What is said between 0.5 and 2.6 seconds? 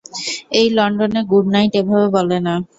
এই, লন্ডনে good night, এভাবে বলে না।